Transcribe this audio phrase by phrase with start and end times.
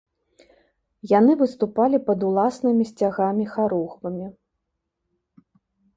[1.19, 4.35] Яны выступалі пад уласнымі сцягамі-харугвамі.